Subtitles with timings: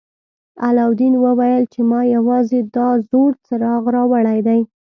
[0.67, 4.59] علاوالدین وویل چې ما یوازې دا زوړ څراغ راوړی دی.